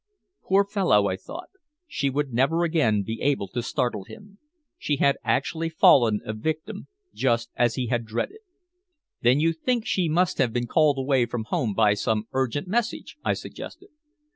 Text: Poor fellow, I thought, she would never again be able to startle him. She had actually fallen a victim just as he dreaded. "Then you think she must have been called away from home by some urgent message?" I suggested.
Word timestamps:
Poor 0.45 0.65
fellow, 0.65 1.05
I 1.07 1.15
thought, 1.15 1.51
she 1.87 2.09
would 2.09 2.33
never 2.33 2.63
again 2.63 3.03
be 3.03 3.21
able 3.21 3.47
to 3.49 3.61
startle 3.61 4.03
him. 4.05 4.39
She 4.79 4.95
had 4.95 5.19
actually 5.23 5.69
fallen 5.69 6.21
a 6.25 6.33
victim 6.33 6.87
just 7.13 7.51
as 7.55 7.75
he 7.75 7.85
dreaded. 7.95 8.39
"Then 9.21 9.39
you 9.39 9.53
think 9.53 9.85
she 9.85 10.09
must 10.09 10.39
have 10.39 10.51
been 10.51 10.65
called 10.65 10.97
away 10.97 11.27
from 11.27 11.43
home 11.43 11.75
by 11.75 11.93
some 11.93 12.25
urgent 12.33 12.67
message?" 12.67 13.17
I 13.23 13.33
suggested. 13.35 13.89